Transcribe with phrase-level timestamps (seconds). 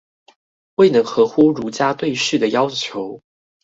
[0.77, 3.21] 未能合乎儒家對士的要求？